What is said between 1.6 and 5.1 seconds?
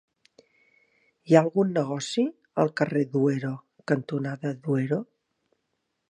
negoci al carrer Duero cantonada Duero?